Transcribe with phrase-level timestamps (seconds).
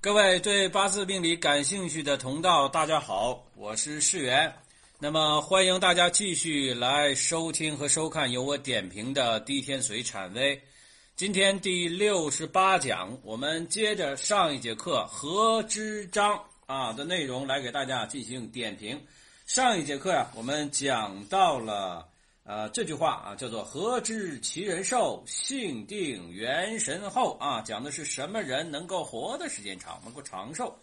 [0.00, 4.54] 各位对八字命理感兴趣的同道，大家好，我是世元。
[5.00, 10.56] 那么欢迎大家继续来收听和收看由我点评的《滴天髓阐微》。
[11.16, 19.04] 今天第六十八讲，我们接着上一节课“何之章”啊的内容来给大家进行点评。
[19.46, 22.06] 上一节课呀、我们讲到了
[22.48, 30.74] 呃这句话啊，叫做“何知其人寿，性定元神厚”啊，讲的是什么人能够活的时间长，能够长寿。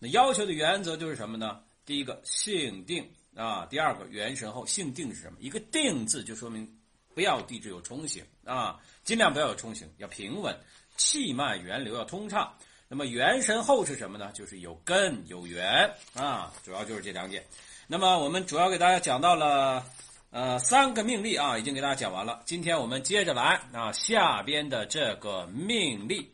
[0.00, 1.60] 那要求的原则就是什么呢？
[1.86, 4.66] 第一个性定啊，第二个元神厚。
[4.66, 5.38] 性定是什么？
[5.38, 6.68] 一个“定”字就说明
[7.14, 10.52] 不要地质有冲刑啊，尽量不要有冲刑，要平稳，
[10.96, 12.52] 气脉源流要通畅。
[12.88, 14.32] 那么元神厚是什么呢？
[14.34, 17.44] 就是有根有源啊，主要就是这两点。
[17.86, 19.86] 那么我们主要给大家讲到了
[20.32, 22.40] 呃三个命例啊，已经给大家讲完了。
[22.46, 26.32] 今天我们接着来啊下边的这个命例：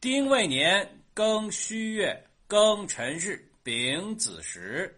[0.00, 4.96] 丁未年庚戌月庚辰日丙子时。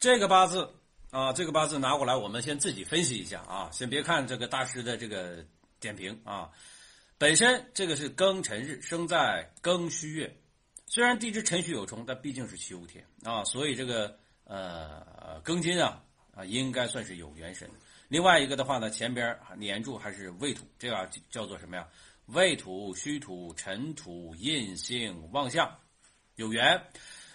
[0.00, 0.72] 这个八字
[1.10, 5.44] 啊，这个八字拿过来，我们先自己分析一下啊，先别看这个大师的这个
[5.80, 6.48] 点评啊。
[7.18, 10.34] 本身这个是庚辰日，生在庚戌月，
[10.86, 16.02] 虽然地支辰戌有冲，但毕竟是秋天啊，所以这个呃庚金啊
[16.38, 17.68] 啊应该算是有元神。
[18.06, 21.88] 另外一个的话呢，前边年柱还是未土，这个叫做什么呀？
[22.26, 25.68] 未土、戌土、辰土、印星、旺相，
[26.36, 26.80] 有元，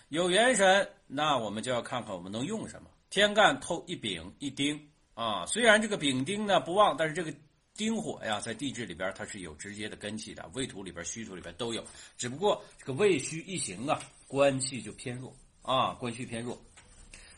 [0.07, 2.89] 有元神，那我们就要看看我们能用什么。
[3.09, 4.79] 天干透一丙一丁
[5.13, 7.33] 啊，虽然这个丙丁呢不旺，但是这个。
[7.75, 11.83] 丁火呀，在地支里边它是有直接的根气的，未土里边、戌土里边都有。
[12.15, 16.55] 只不过这个未戌一行啊，官气就偏弱啊，官气偏弱。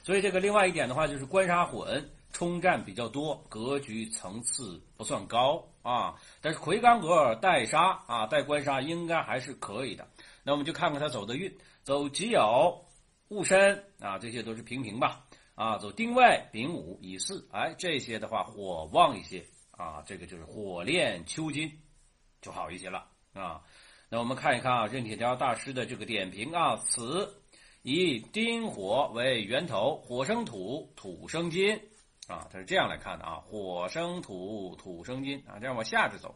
[0.06, 6.14] 所以这个另外一点的话，就是官杀混冲战比较多，格局层次不算高啊。
[6.42, 10.08] 但是魁罡格带杀啊，带官杀应该还是可以的。
[10.44, 12.80] 那我们就看看他走的运，走己酉、
[13.30, 15.25] 戊申啊，这些都是平平吧
[15.56, 15.80] 啊。
[15.80, 19.44] 走丁未、丙午、乙巳，哎，这些的话火旺一些。
[19.72, 21.69] 啊，这个就是火炼秋金，
[22.44, 23.63] 就好一些了啊。
[24.08, 27.41] 那我们看一看啊，任铁条大师的这个点评啊，此
[27.88, 31.79] 以丁火为源头，火生土，土生金
[32.28, 36.35] 啊，他是这样来看的啊，火生土，土生金啊，这样往下着走。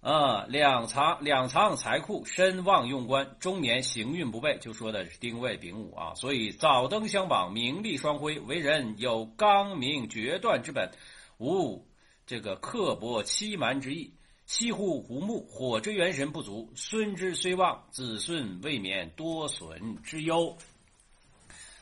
[0.00, 10.90] 啊，两藏两藏财库，身旺用官，中年行运不备，就说的是丁未丙午啊，所以早登相榜，名利双辉，为人有刚明决断之本，
[11.38, 11.86] 无。
[12.26, 14.12] 这个刻薄欺瞒之意，
[14.48, 20.56] 西户胡木，火之元神不足，孙之虽旺，子孙未免多损之忧。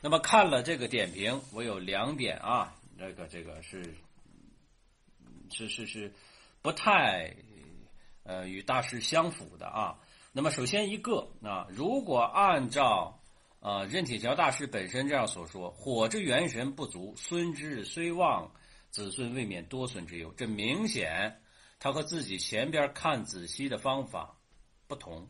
[0.03, 3.95] 那么看了这个点评，我有两点啊，这个这个是
[5.49, 6.13] 是是是
[6.61, 7.37] 不太
[8.25, 10.01] 呃与大师相符的啊。
[10.33, 13.21] 那么首先一个啊，如果按照
[13.61, 18.51] 啊任铁桥大师本身这样所说，火之元神不足，孙之虽旺。
[18.91, 21.39] 子孙未免多损之忧，这明显
[21.79, 24.39] 他和自己前边看子息的方法
[24.87, 25.29] 不同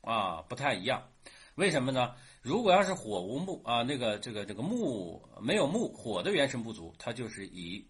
[0.00, 1.10] 啊，不太一样。
[1.54, 2.14] 为什么呢？
[2.40, 7.84] 如果要是火无木啊，那个这个这个木没有木，火的元神不足，他就是以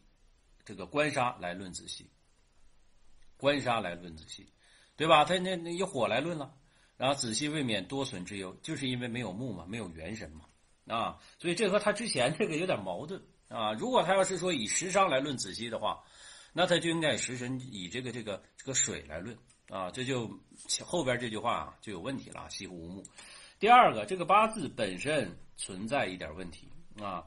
[0.64, 2.10] 这个官杀来论子息，
[3.36, 4.52] 官杀来论子息，
[4.96, 5.24] 对吧？
[5.24, 6.54] 他那那以火来论了，
[6.96, 10.46] 然后子息未免多损之忧，就是因为没有木嘛，没有元神嘛
[10.86, 13.22] 啊，所以这和他之前这个有点矛盾。
[13.48, 16.04] 啊，如果他要是说以食伤来论子息的话，
[16.52, 19.36] 那他就应该食神以这个这个这个水来论
[19.68, 20.28] 啊，这就
[20.84, 23.04] 后边这句话就有问题了，西湖无木。
[23.60, 26.68] 第二个，这个八字本身存在一点问题
[27.00, 27.24] 啊，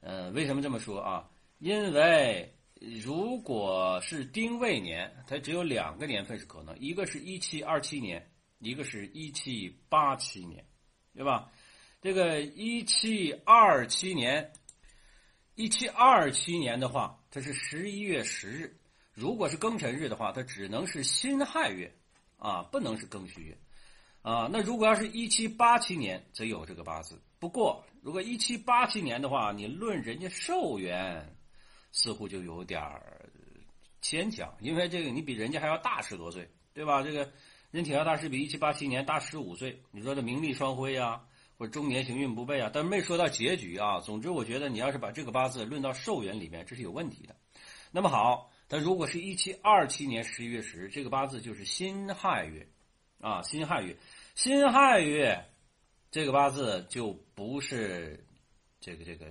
[0.00, 1.30] 呃，为什么这么说啊？
[1.58, 2.54] 因为
[3.02, 10.64] 如果是丁未年，它只有两个年份是可能，一个是一七二七年，一个是一七八七年，
[11.14, 11.50] 对吧？
[12.02, 14.52] 这个一七二七年。
[15.56, 18.76] 一七二七年的话，它是十一月十日。
[19.14, 21.90] 如果是庚辰日的话，它只能是辛亥月，
[22.36, 23.56] 啊，不能是庚戌月，
[24.20, 24.50] 啊。
[24.52, 27.18] 那如果要是一七八七年，则有这个八字。
[27.38, 31.34] 不过，如果一七八七年的话，你论人家寿元，
[31.90, 32.82] 似乎就有点
[34.02, 37.02] 牵强，因为这个你比人家还要大十多岁，对吧？
[37.02, 37.32] 这个
[37.70, 41.24] 任铁桥大师比一七八七年大十五岁，你说这名利双辉呀？
[41.58, 44.00] 或者中年行运不备啊，但没说到结局啊。
[44.00, 47.34] 总之，我觉得你要是把这个八字论到寿元里面，这是有问题的。
[47.90, 52.68] 那么好，他如果是一七二七年十一月十，这个八字就是辛亥月，
[53.20, 53.96] 啊，辛亥月，
[54.34, 55.46] 辛亥月，
[56.10, 58.26] 这个八字就不是
[58.80, 59.26] 这个这个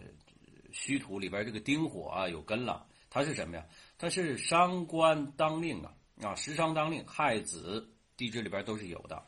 [0.72, 3.66] 虚土里边这个丁火啊有根了，它是什么呀？
[3.98, 5.94] 它是伤官当令啊，
[6.24, 7.88] 啊，食伤当令，亥子
[8.18, 9.24] 地支里边都是有的。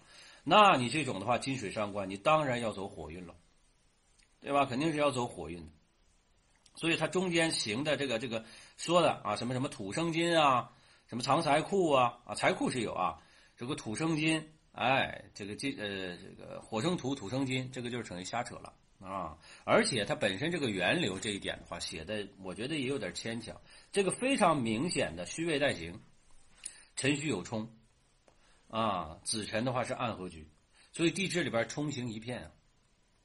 [0.49, 3.35] 那你这种的话，金水伤官，你当然要走火运了，
[4.39, 4.65] 对吧？
[4.65, 5.69] 肯定是要走火运的。
[6.73, 8.45] 所以它中间行的这个这个
[8.77, 10.71] 说的啊，什么什么土生金啊，
[11.07, 13.19] 什么藏财库啊啊，财库是有啊，
[13.57, 18.71] 这个土生金，哎，这个金呃这个火生土，土生金，这个就是成于瞎扯了
[19.01, 19.37] 啊。
[19.65, 23.59] 而且它本身这个源流这一点的话，写的我觉得也有点牵强。
[23.91, 25.99] 这个非常明显的虚位待行，
[26.95, 27.69] 辰戌有冲
[28.69, 30.47] 啊，子辰的话是暗合局，
[30.91, 32.43] 所以地支里边冲刑一片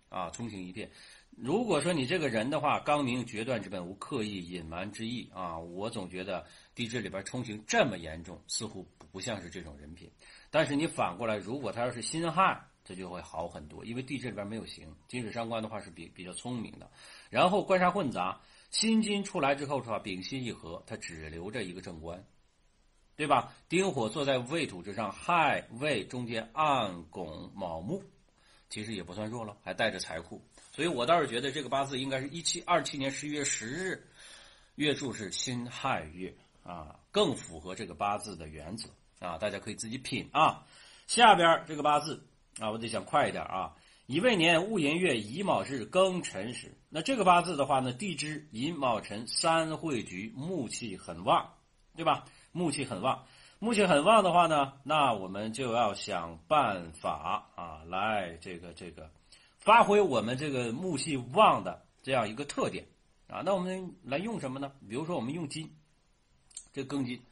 [0.09, 0.91] 啊，啊，冲刑一片。
[1.37, 10.13] 如果说你这个人的话，刚明决断之本，无刻意隐瞒之意啊，我总觉得地支里边冲刑这么严重，似乎不像是这种人品。
[10.51, 16.91] 但是你反过来，如果他要是辛亥，这就会好很多，因为地支里边没有刑，金水伤官的话是比比较聪明的。
[17.31, 18.39] 然后官杀混杂，
[18.71, 22.23] 辛金出来之后的话，丙辛一合，他只留着一个正官，
[23.23, 23.55] 对吧？
[23.69, 28.03] 丁火坐在未土之上，亥未中间暗拱卯木，
[28.69, 30.43] 其实也不算弱了，还带着财库。
[30.73, 34.09] 所以我倒是觉得这个八字应该是一七二七年十一月十日，
[34.75, 36.35] 月柱是辛亥月
[36.65, 38.89] 啊，更符合这个八字的原则
[39.21, 40.67] 啊，大家可以自己品啊。
[41.07, 42.27] 下边这个八字
[42.59, 43.73] 啊，我得想快一点啊。
[44.07, 51.49] 乙未年戊寅月乙卯日庚辰时，那这个八字的话呢，地支寅卯辰三会局，木气很旺，
[51.95, 52.25] 对吧？
[52.53, 53.25] 木气很旺，
[53.59, 59.11] 木气很旺的话呢，那我们就要想办法啊，来这个这个。
[59.59, 62.85] 发挥我们这个木气旺的这样一个特点
[63.29, 64.73] 啊，那我们来用什么呢？
[64.89, 65.71] 比如说我们用金，
[66.73, 67.23] 这庚金，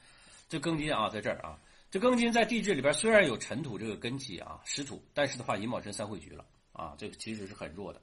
[0.49, 1.58] 这庚金啊，在这儿啊，
[1.90, 8.00] 这庚金在地质里边虽然有尘土这个根气啊，湿土，但是的话寅卯辰三会局了啊，这个其实是很弱的。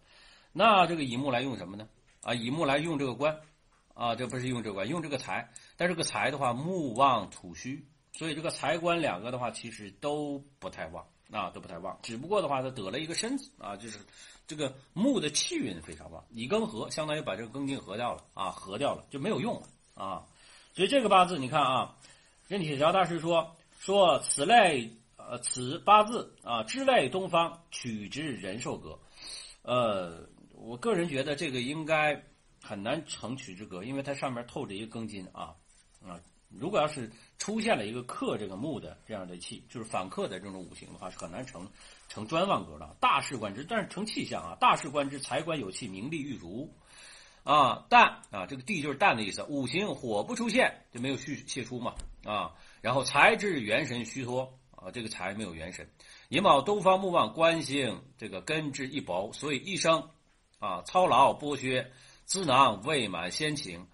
[0.51, 1.87] 那这个乙木来用什么呢？
[2.21, 3.39] 啊，乙木来用这个官
[3.93, 11.05] 啊，这不是用这个官，用这个财，但这个财的话木旺土虚，所以这个财官两个的话其实都不太旺。
[11.29, 13.99] 啊，都不太旺，只不过的话，他得了一个身子啊，就是
[14.47, 20.25] 这个木的气运非常旺，乙庚合，相当于把这个庚金合掉了啊，合掉了就没有用了啊。
[20.73, 21.97] 所以这个八字你看啊，
[22.47, 28.97] 任铁桥大师说说此类呃此八字啊，之类东方取之人寿格，
[29.63, 32.23] 呃，我个人觉得这个应该
[32.63, 35.53] 很难成取之格，因为它上面透着一个庚金啊
[36.05, 36.19] 啊。
[36.49, 41.69] 如果要是出现了一个克这个木的这样的气，就是反克的这种五行的话，是很难成
[42.07, 42.95] 成专旺格的。
[43.01, 46.73] 大事观之，但是成气象啊，大事观之，财官有气，名利欲足
[47.43, 47.85] 啊。
[47.89, 49.43] 但啊，这个地就是淡的意思。
[49.43, 52.53] 五行火不出现就没有续泄出嘛啊。
[52.79, 55.89] 然后财至元神虚脱啊，这个财没有元神。
[56.29, 60.09] 寅卯东方木旺，官星这个根之一薄，所以一生
[60.59, 61.91] 啊操劳剥削，
[62.23, 63.85] 资囊未满先情。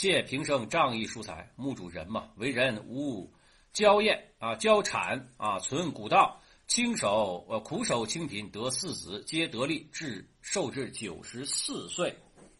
[0.00, 3.28] 妾平生仗义疏财，墓主人嘛，为人无
[3.72, 12.16] 娇艳啊，娇产啊，存古道，清守呃苦守清贫，得四子，皆得力，至寿至九十四岁，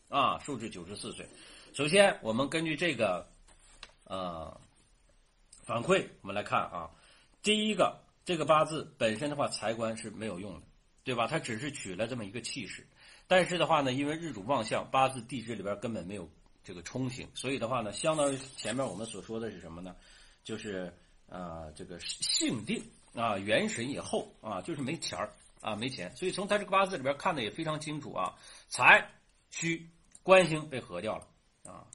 [0.09, 1.25] 啊，寿至九十四岁。
[1.73, 3.25] 首先，我们根据这个
[4.03, 4.61] 呃
[5.63, 6.91] 反馈，我们来看啊，
[7.41, 10.67] 第一个，这个八字本身的话，财官是没有用的，
[11.05, 11.29] 对吧？
[11.29, 12.85] 它只是取了这么一个气势，
[13.29, 16.29] 但是的话呢，因为日主旺相，八字地支里边根本没有。
[16.65, 19.97] 这个冲刑，所以的话呢，相当于前面我们所说的是什么呢？
[20.45, 20.93] 就是
[21.27, 22.83] 啊，这个性定
[23.15, 25.33] 啊，元神也厚啊，就是没钱儿
[25.63, 26.15] 啊，没钱。
[26.15, 28.35] 所以从他这个八字里边看的也非常清楚啊，
[28.69, 29.11] 财
[29.51, 29.89] 虚
[30.23, 31.27] 官星被合掉了
[31.65, 31.87] 啊，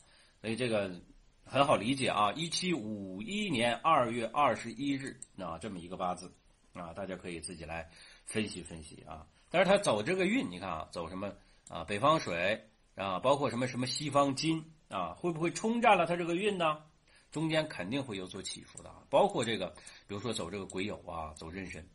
[0.42, 1.00] 所以这个
[1.46, 2.32] 很好理解啊。
[2.34, 6.34] 一七五一年二月二十一日啊，这么一个八字
[6.74, 7.88] 啊，大家可以自己来
[8.26, 9.28] 分析分析啊。
[9.52, 11.32] 但是他走这个运，你看啊，走什么
[11.70, 11.84] 啊？
[11.84, 12.70] 北方水。
[12.96, 16.84] 啊，包括什么什么西方金啊，会不会冲占了他这个运呢？
[17.32, 18.94] 中间肯定会有所起伏的。
[19.10, 19.70] 包括这个，
[20.06, 21.90] 比如说走这个癸酉啊，走壬申，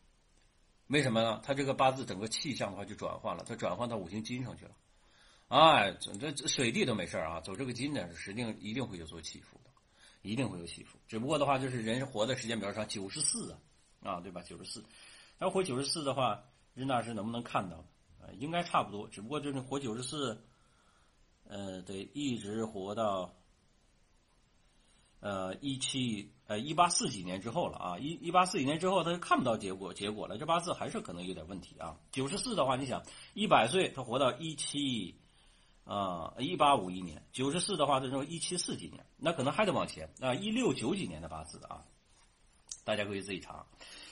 [0.89, 1.41] 为什么呢？
[1.45, 4.73] 他这个八字整个气象的话就转换了，他转换到五行金上去了。
[5.47, 9.71] 哎，这这水地都没事啊，走这个金呢，实定一定会有所起伏的，
[10.23, 10.99] 一定会有起伏。
[11.07, 13.59] 只不过的话，就是人活的时间比较长，九十四啊，
[14.03, 14.43] 啊，对吧？
[14.43, 14.85] 九十四，
[15.39, 16.43] 要活九十四的话，
[16.75, 17.77] 任大师能不能看到？
[18.21, 19.07] 啊，应该差不多。
[19.07, 20.43] 只不过就是活九十四。
[21.49, 23.35] 呃，得一直活到，
[25.21, 31.97] 呃，一七呃一八四几年之后了啊，一一八四几年之后，他就看不到结果结果了，这八字还是可能有点问题啊。
[32.13, 33.03] 九十四的话，你想
[33.33, 35.17] 一百岁，他活到一七
[35.85, 41.83] 啊一八五一年，九十四的话，这时候一七四几年，那可能还得往前啊，一六九几年的八字啊，
[42.85, 43.65] 大家可以自己查。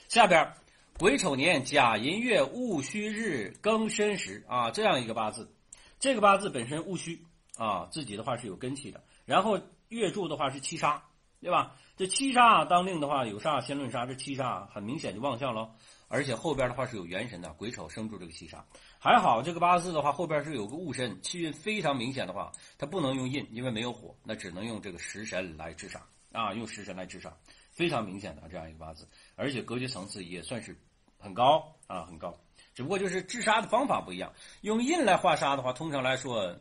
[0.09, 0.53] 下边
[0.97, 5.53] 癸丑年甲寅月戊戌日庚申时啊，这样一个八字。
[5.99, 7.25] 这个八字本身戊戌
[7.57, 9.03] 啊，自己的话是有根气的。
[9.25, 9.59] 然后
[9.89, 11.03] 月柱的话是七杀，
[11.41, 11.75] 对吧？
[11.95, 15.71] 这七杀当令的话有煞先论杀，这七杀很明显就旺相了
[16.09, 18.63] 而且后边的话是有元神的，癸丑生住这个七杀。
[18.99, 27.35] 还好这个八字的话，后边是有个戊申，气运非常明显的话，它不能用印，因为没有火，那只能用这个食神来制杀啊，用食神来制杀，
[27.71, 30.79] 非常明显的这样一个八字，而且格局层次也算是
[31.17, 32.33] 很高啊，很高。
[32.73, 36.55] 只不过就是制杀的方法不一样，用印来化杀的话，通常来说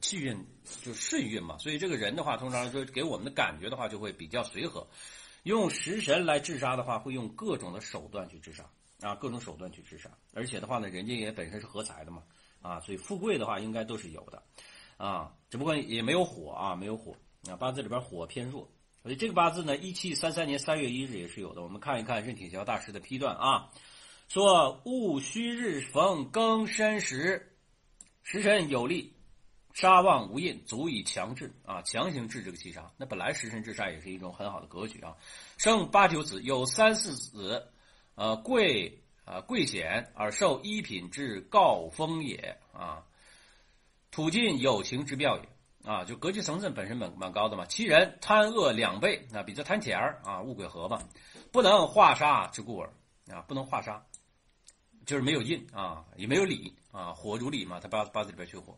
[0.00, 0.36] 气运
[0.82, 4.86] 就顺运嘛，所以这个人的话，通常说给我们的感觉的话就会比较随和。
[5.44, 8.68] 用食神来制杀的话，会用各种的手段去制杀
[9.00, 12.22] 啊，各种手段去制杀，而且的话呢，人家也本身是合财的嘛
[12.60, 14.42] 啊，所以富贵的话应该都是有的
[14.96, 17.16] 啊，只不过也没有火啊，没有火
[17.48, 18.68] 啊，八字里边火偏弱，
[19.02, 21.62] 所以这个八字呢，一七三三年三月一日也是有的。
[21.62, 23.70] 我们看一看任铁桥大师的批断啊。
[24.28, 27.56] 说戊戌日逢庚申时，
[28.24, 29.14] 时辰有利，
[29.76, 32.90] 杀旺无印，足以强制啊，强行制这个七杀。
[32.96, 35.14] 那本来食神制杀也是一种很好的格局啊。
[35.58, 37.68] 生八九子，有三四子，
[38.14, 43.04] 呃，贵啊贵显而受一品之告封也啊。
[44.10, 45.46] 土尽有情之妙也
[45.84, 47.66] 啊，就格局层次本身蛮蛮高的嘛。
[47.66, 51.02] 其人贪恶两倍，那比较贪钱儿啊，物鬼合嘛，
[51.52, 52.90] 不能化杀之故耳
[53.28, 54.02] 啊，不能化杀。
[55.04, 58.76] 就是没有印啊，也没有理啊，火主理嘛，他八八字里边缺火，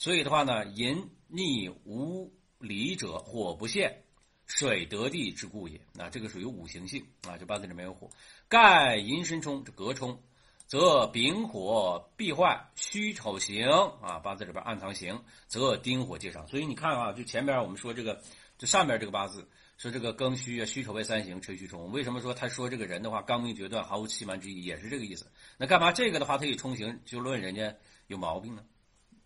[0.00, 4.02] 所以的话呢，淫逆无理者，火不现，
[4.46, 5.78] 水得地之故也。
[5.92, 8.08] 那这个属于五行性啊，这八字里没有火。
[8.48, 10.22] 盖寅申冲，这隔冲，
[10.66, 13.68] 则丙火必坏，戌丑行
[14.00, 16.46] 啊，八字里边暗藏刑，则丁火接上。
[16.46, 18.22] 所以你看啊，就前边我们说这个，
[18.56, 19.46] 就上边这个八字。
[19.76, 21.92] 说这个庚戌啊，戌丑未三刑，辰戌冲。
[21.92, 25.30] 为什么说他说这个人的话刚明决断，毫无欺瞒之意，也是这个意思。
[25.58, 27.76] 那干嘛这个的话他一冲刑就论人家
[28.06, 28.64] 有毛病呢？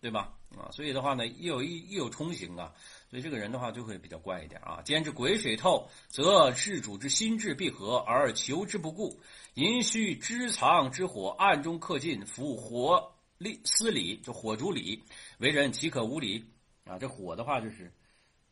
[0.01, 0.35] 对吧？
[0.59, 2.73] 啊，所以的话呢，一有一一有冲刑啊，
[3.09, 4.81] 所以这个人的话就会比较怪一点啊。
[4.85, 9.21] 兼之癸水透，则事主之心智闭合而求之不顾，
[9.55, 15.03] 寅戌之藏之火暗中克尽，伏火力司礼，就火主礼，
[15.39, 16.45] 为人岂可无礼
[16.85, 16.99] 啊？
[16.99, 17.93] 这火的话就是。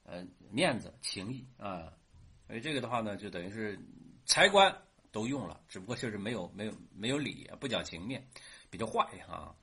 [0.04, 1.92] 呃，面子、情义啊，
[2.49, 3.78] 所以这个的话呢，就等于是
[4.26, 4.76] 财官
[5.12, 8.26] 都用了，只不过就是没有、没有、没有理，不讲情面，
[8.68, 9.54] 比较坏啊。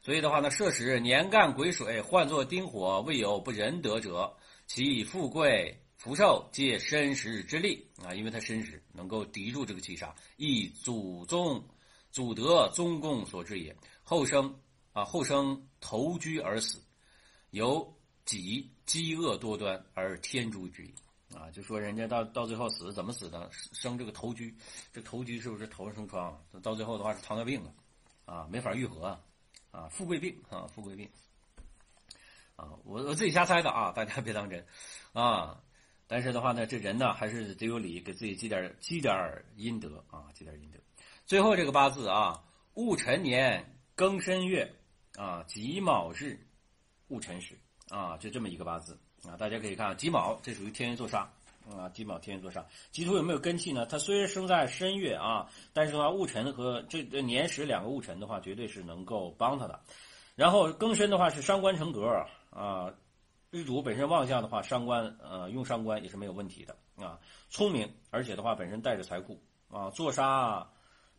[0.00, 4.34] 所以的话呢，设使年干癸水，换作丁火，未有不仁德者，
[4.66, 11.62] 其富贵福寿皆身时之力啊，因为他身时能够抵住这个七杀，亦祖宗
[12.10, 13.76] 祖德宗公所致也。
[14.02, 14.58] 后生
[14.92, 16.80] 啊，后生投居而死，
[17.50, 17.94] 由。
[18.28, 20.92] 己饥饿多端而天诛之矣
[21.34, 21.50] 啊！
[21.50, 23.48] 就说人家到到最后死怎么死的？
[23.72, 24.52] 生这个头疽，
[24.92, 26.38] 这头疽是不是头上生疮？
[26.62, 27.72] 到最后的话是糖尿病啊，
[28.26, 29.20] 啊，没法愈合啊，
[29.70, 31.08] 啊富贵病啊，富贵病
[32.56, 32.70] 啊！
[32.84, 34.66] 我我自己瞎猜的啊，大家别当真
[35.12, 35.60] 啊！
[36.06, 40.78] 但是的话呢，这人呢还是得有理，给自己积点积点阴德啊，积点阴德。
[41.26, 42.44] 最后这个八字啊，
[42.74, 44.74] 戊辰年庚申月
[45.16, 46.38] 啊，己卯日
[47.08, 47.58] 戊辰时。
[47.90, 51.32] 啊，就这么一个八字啊，大家可以看己卯，这属于天元坐杀
[51.76, 51.88] 啊。
[51.88, 53.86] 己卯天元坐杀，己土有没有根气呢？
[53.86, 59.80] 它虽然生在申月啊，但是的话戊辰和这这年时两个戊辰的话，绝对是能够帮他的。
[60.34, 62.06] 然后庚申的话是伤官成格
[62.50, 62.92] 啊，
[63.50, 67.18] 日主本身旺相的话，伤官呃用伤官也是没有问题的啊。
[67.48, 70.68] 聪明，而且的话本身带着财库啊，坐杀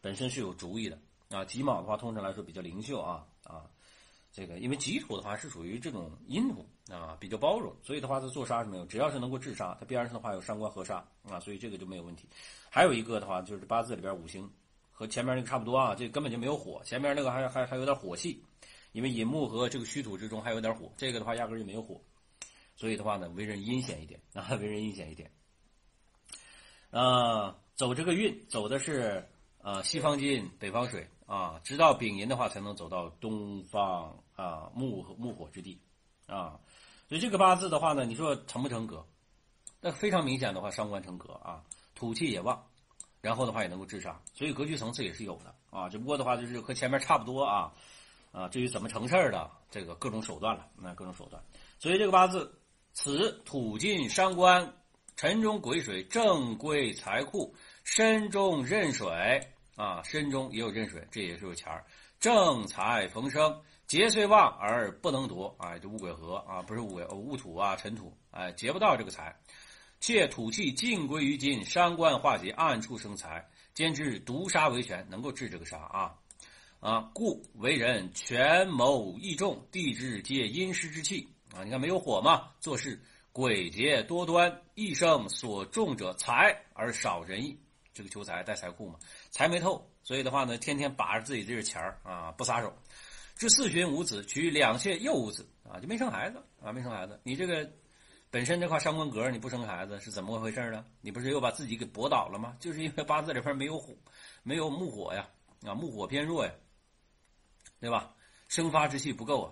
[0.02, 0.98] 本身是有主意的
[1.30, 1.44] 啊。
[1.44, 3.66] 己卯的话，通常来说比较灵秀啊啊。
[4.32, 12.30] 这个因为己土的话是属于这种阴土啊，比较包容，所以的话它做杀是没有，只要是能够制杀，它边上的话有伤官合杀啊，所以这个就没有问题。
[12.70, 14.48] 还有一个的话就是八字里边五行
[14.92, 18.44] 和前面那个差不多啊，这根本就没有火，前面那个还还还有点火气，
[18.92, 22.00] 因为寅木和这个戌土之中还有点火，这个的话压根就没有火，
[22.76, 25.32] 所以的话呢为人阴险一点啊，为人阴险一点。
[26.92, 29.28] 啊，走这个运走的是
[29.62, 31.08] 啊西方金北方水。
[31.30, 35.80] 啊，直到丙寅的话，才能走到东方啊木木火之地，
[36.26, 36.60] 啊，
[37.08, 39.06] 所以这个八字的话呢，你说成不成格？
[39.80, 42.66] 那非常明显的话，伤官成格啊，土气也旺，
[43.22, 47.72] 然后的话也能够制杀，所以格局层次也是有的啊，只不过的话就是和前面差不多啊，
[48.32, 51.40] 啊，至于怎么成事儿的，这个各种手段了，那各种手段。
[51.78, 52.60] 所以这个八字，
[52.94, 54.74] 此土进伤官，
[55.16, 59.54] 辰中癸水，正归财库，身中壬水。
[59.80, 61.86] 啊，身中也有壬水，这也是有钱儿。
[62.20, 65.56] 正财逢生，劫虽旺而不能夺。
[65.58, 69.34] 哎，这戊癸合啊，不是戊癸，戊土啊，尘土，哎，劫不到这个财。
[70.02, 76.14] 且土气尽归于金，伤官化解，暗处生财，兼之毒杀为权，能够治这个杀啊
[76.82, 81.64] 啊，故为人权谋义重，地支皆阴湿之气啊。
[81.64, 87.58] 你看没有火嘛，做事诡谲多端，一生所重者财而少仁义。
[87.92, 88.98] 这个求财带财库嘛，
[89.32, 92.74] 财没透，所以的话呢，天天把着自己这个钱儿啊不撒手。
[93.36, 97.20] 至四旬无子，娶两妾又无子啊，就没生孩子啊，没生孩子。
[97.24, 97.72] 你这个
[98.30, 100.84] 本身这块伤官格你不生孩子是怎么回事呢？
[101.00, 102.58] 你不是又把自己给驳倒了吗？
[102.60, 103.96] 就是因为八字里边没有火，
[104.44, 105.30] 没有木火呀，
[105.66, 106.52] 啊木火偏弱呀，
[107.80, 108.14] 对吧？
[108.50, 109.52] 生发之气不够啊。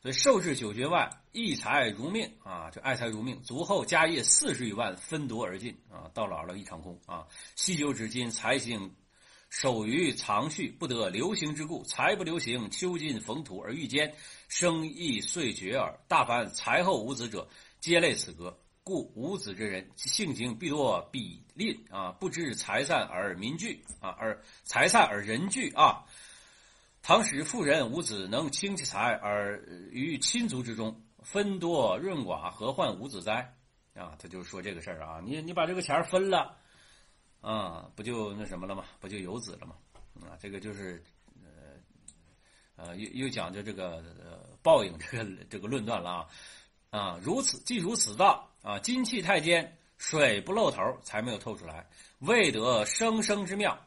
[0.00, 7.26] 所以受制九绝外，一财如命啊，就爱财如命，足后家业四十余万分夺而尽啊，到老了一场空啊。
[7.56, 8.94] 细究至今，财星
[9.56, 14.12] 守于藏序，不得流行之故，财不流行，秋尽逢土而遇坚，
[14.48, 15.96] 生亦遂绝耳。
[16.08, 17.46] 大凡财后无子者，
[17.78, 18.58] 皆类此格。
[18.82, 26.04] 故无子之人，性情必多比吝啊，不知财散而民聚啊，而财散而人聚啊。
[27.00, 33.54] 唐使妇人无子，能轻其财而于亲族之中分多润寡，何患无子哉？
[33.94, 36.58] 啊，他就说这个事儿啊，你你把这个钱分了，
[37.44, 38.84] 啊，不就那什么了吗？
[39.00, 39.76] 不就有子了吗？
[40.22, 41.04] 啊，这个就是
[41.42, 46.28] 呃呃又又讲究这个呃报应这个这个论断了啊
[46.90, 51.86] 啊，如此既如此道啊，金气太坚，水不露头，才没有透出来，
[52.20, 53.78] 未得生生之妙。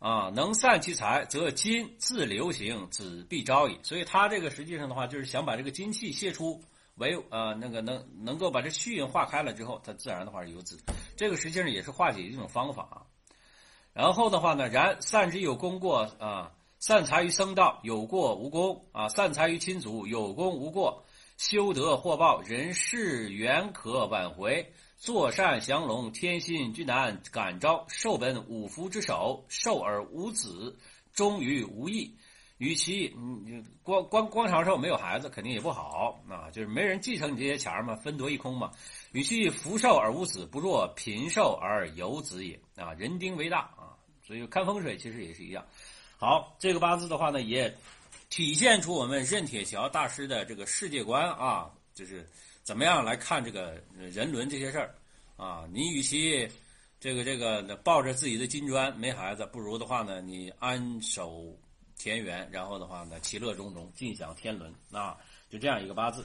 [0.00, 3.76] 啊，能散其财，则金自流行，子必招矣。
[3.82, 6.62] 所以他这个实际上的话，就是想把这个金气泄出，
[6.98, 10.78] 为呃那个能能够把这虚云化开了之后，它自然的话是有子。
[11.16, 12.96] 这个实际上也是化解一种方法啊。
[13.92, 21.04] 然后的话呢，然善之有功过啊，善财于僧道有过无功啊，善财于亲族有功无过，
[21.36, 24.72] 修德获报，人事缘可挽回。
[25.00, 27.86] 坐善降龙，天心居难感召。
[27.88, 30.76] 受本五福之首，受而无子，
[31.12, 32.16] 终于无益。
[32.58, 36.50] 与其你你光光光长寿没有孩子，肯定也不好啊。
[36.50, 38.70] 就是没人继承你这些钱嘛，分夺一空嘛。
[39.12, 42.92] 与其福寿而无子，不若贫寿而有子也啊。
[42.92, 45.64] 人丁为大啊，所以看风水其实也是一样。
[46.18, 47.74] 好，这个八字的话呢，也
[48.28, 52.28] 体现出我们任铁桥大师的这个世界观啊，就是。
[52.64, 54.94] 怎么样来看这个人伦这些事儿
[55.38, 55.66] 啊？
[55.72, 56.46] 你与其
[57.00, 61.56] 这个这个抱着自己的金砖没孩子，不如的话呢，你安守
[61.98, 65.18] 田园，然后的话呢，其乐融融，尽享天伦啊！
[65.50, 66.24] 就这样一个八字。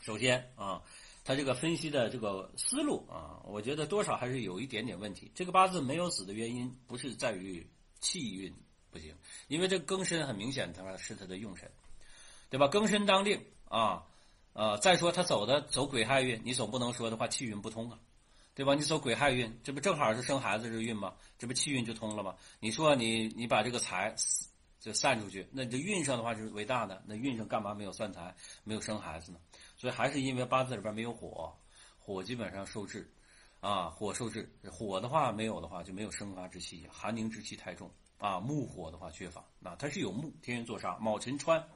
[0.00, 0.82] 首先啊，
[1.24, 5.30] 他这个分析的这个思路啊，我觉得多少还是有一点点问题。
[5.34, 7.66] 这个八字没有死的原因，不是在于
[8.00, 8.52] 气运
[8.90, 9.14] 不行，
[9.48, 11.70] 因为这庚申很明显，它是他的用神，
[12.50, 12.66] 对吧？
[12.68, 14.04] 庚申当令啊。
[14.52, 17.98] 呃，再说他走的走癸亥运，你总不能说的话气运不通啊，
[18.54, 18.72] 对吧？
[18.76, 21.12] 你走癸亥运，这不正好是生孩子这运吗？
[21.38, 22.36] 这不气运就通了吗？
[22.60, 24.14] 你说你你把这个财
[24.84, 29.38] 就散出去，那这运上的话就是为大的，那运上干嘛没有散财，没有生孩子呢？
[29.78, 31.50] 所以还是因为八字里边没有火，
[31.98, 33.10] 火基本上受制，
[33.60, 41.66] 啊，火受制，火的话没有的话就没有生发之气，寒凝之气太重啊，木火的话缺乏，那它是有木，天元坐杀，卯辰穿。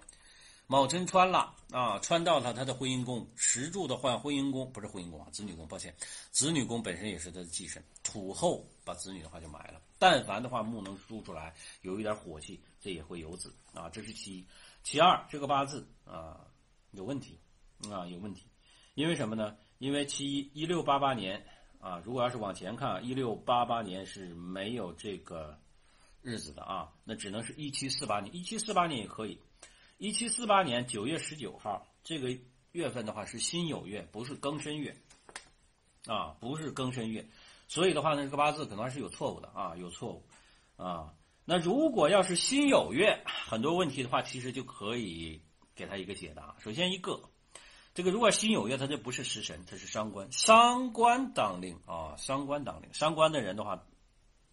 [0.71, 5.95] 卯辰穿了啊，穿到了他的婚姻宫，石柱的换婚姻宫，不是婚姻宫啊，子女宫，抱歉，
[6.31, 9.81] 子女宫本身也是他的忌神，土后把子女的话就埋了。
[9.99, 14.47] 但凡的话木能出出来，有一点火气，这也会有子啊，这是其一。
[14.83, 16.47] 其二，这个八字啊
[16.93, 17.39] 有问题
[17.91, 18.47] 啊有问题，
[18.95, 19.57] 因为什么呢？
[19.79, 21.45] 因为其一一六八八年
[21.81, 25.59] 啊，如果要是往前看，一六八八年是没有这个
[26.23, 29.41] 日子的啊，那只能是一七四八年，一七四八年也可以。
[29.99, 32.37] 一七四八年九月十九号，这个
[32.73, 34.97] 月份的话是辛酉月，不是庚申月，
[36.07, 37.29] 啊，不是庚申月，
[37.67, 40.25] 所以的话呢，这个八字可能还是有错误的啊，有错误，
[40.77, 41.13] 啊，
[41.51, 45.41] 那如果要是辛酉月，很多问题的话，其实就可以
[45.75, 46.55] 给他一个解答。
[46.59, 47.19] 首先一个，
[47.95, 53.83] 这个如果辛酉月，他就不是食神，他是伤官，伤官当令啊，伤官当令，伤官的人的话，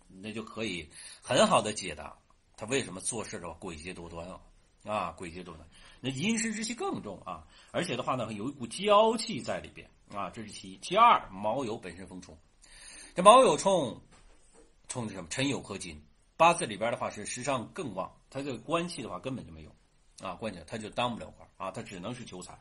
[0.08, 0.90] 那就可以
[1.22, 2.18] 很好的解答
[2.56, 4.40] 他为什么做事的话诡计多端啊。
[4.86, 5.68] 啊，诡计多端，
[6.00, 10.78] 那阴湿之气更重啊，而且的话呢，有一股娇气在里边啊，这是其一。
[10.78, 12.38] 其二，卯酉本身逢冲，
[13.14, 14.02] 这卯酉冲，
[14.88, 15.28] 冲的什么？
[15.30, 16.02] 辰酉合金，
[16.38, 19.76] 八字里边的话是时上更旺，他这个官气的话根本就没有
[20.22, 22.60] 啊，关键他就当不了官啊，他只能是求财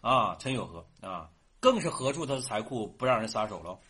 [0.00, 3.80] 啊，辰酉合啊，更是合住他的财库，不让人撒手喽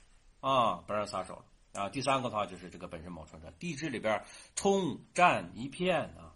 [0.41, 1.89] 啊，不让人撒手了啊。
[1.89, 4.23] 第三个的话就是这个本身卯冲战，地支里边
[4.55, 6.35] 冲占一片啊，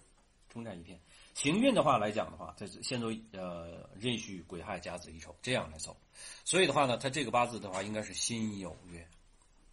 [0.48, 1.00] 冲占一片。
[1.34, 5.96] 行运的话来讲的话，这是先走呃壬戌癸亥甲子乙丑这样来走，
[6.44, 9.08] 所以的话呢，他这个八字的话应该是辛酉月，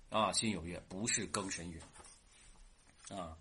[0.10, 1.82] 啊辛酉月不是庚申月，
[3.10, 3.38] 啊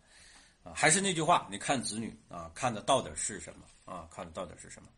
[0.62, 4.88] 啊还是那句话，你看子女啊看的到底是什么啊看的到底是什么？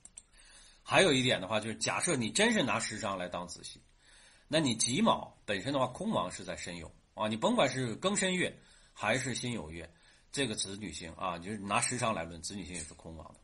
[0.83, 3.81] 还有一点的话就是，假设你真是拿时伤来当子系，
[4.47, 8.57] 那你己卯本身的话空亡是在申酉啊，你甭管是庚申月
[8.93, 9.93] 还是辛酉月，
[10.31, 13.41] 这个子女星啊，就是拿时长来论，子女星也是空亡的，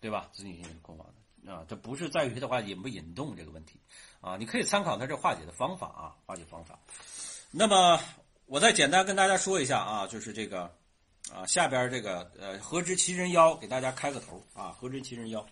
[0.00, 0.28] 对吧？
[0.32, 3.80] 子女星也是空亡的啊，这不是在于的话引不引动这个问题
[4.20, 6.78] 啊，你可以参考他这化解的方法啊，化解方法。
[7.50, 7.98] 那么
[8.46, 10.70] 我再简单跟大家说一下啊，就是这个
[11.32, 15.44] 啊下边这个呃何知其人妖，给大家开个头啊，何知其人妖。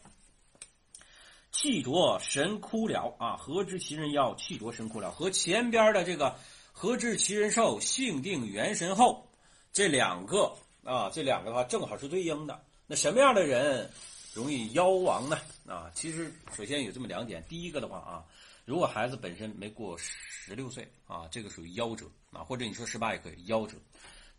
[1.52, 3.36] 气浊神枯了啊！
[3.36, 4.34] 何知其人妖？
[4.36, 6.34] 气浊神枯了，和前边的这个
[6.72, 7.78] 何知其人寿？
[7.78, 9.30] 性定元神后，
[9.70, 10.50] 这两个
[10.82, 12.64] 啊，这两个的话正好是对应的。
[12.86, 13.90] 那什么样的人
[14.32, 15.38] 容易夭亡呢？
[15.66, 17.44] 啊，其实首先有这么两点。
[17.48, 18.24] 第一个的话啊，
[18.64, 23.76] 如果孩子本身没过十六岁啊，这个属于夭折啊，或者你说十八也可以夭折。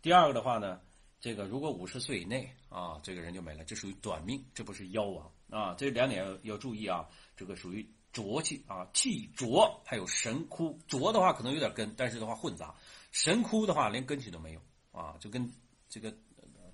[0.02, 0.80] 第二个的话呢，
[1.20, 5.30] 这个如果五十岁以内啊，这个人就没了，这属于短命，这不是夭亡。
[5.50, 10.78] 啊，这两点要要注意啊，这个属于浊气啊，气浊，还有神枯。
[10.88, 12.74] 浊的话可能有点根，但是的话混杂；
[13.12, 15.48] 神枯的话连根系都没有啊，就跟
[15.88, 16.12] 这个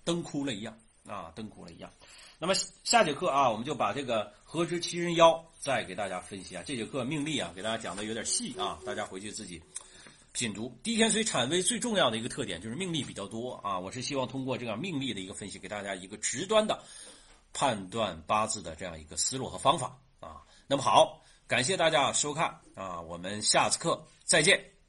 [0.03, 1.93] 灯枯了一样啊，灯枯了一样。
[2.39, 6.63] 那么下节课啊，我们就把这个何知其人妖再给大家分析啊。
[6.65, 9.63] 这节课命例啊，给大家讲的有点细啊，大家回去自己
[10.33, 10.79] 品读。
[10.83, 16.83] 地天水产位最重要的一个特点就是命力比较多啊，我是希望通过这样命力的一个分析，给大家一个直端的。
[17.53, 24.80] 判断八字的这样一个思路和方法啊，那么好，感谢大家收看啊，我们下次课再见。